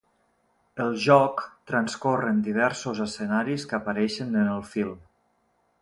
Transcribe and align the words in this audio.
El 0.85 0.95
joc 1.03 1.43
transcorre 1.73 2.33
en 2.37 2.39
diversos 2.49 3.05
escenaris 3.07 3.67
que 3.73 3.79
apareixen 3.81 4.35
en 4.47 4.51
el 4.57 4.69
film. 4.75 4.99